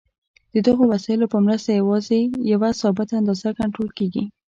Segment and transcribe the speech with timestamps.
[0.53, 2.19] د دغو وسایلو په مرسته یوازې
[2.53, 4.23] یوه ثابته اندازه کنټرول کېږي.